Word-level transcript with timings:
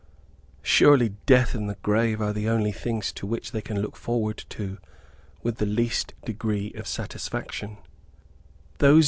Surely, 0.63 1.09
death 1.27 1.53
and 1.53 1.69
the 1.69 1.75
grave 1.83 2.19
are 2.21 2.33
the 2.33 2.49
only 2.49 2.71
things 2.71 3.11
to 3.13 3.27
which 3.27 3.51
they 3.51 3.61
can 3.61 3.83
look 3.83 3.95
forward 3.95 4.43
with 5.43 5.57
the 5.57 5.65
least 5.67 6.15
degree 6.25 6.73
of 6.75 6.87
satisfaction. 6.87 7.77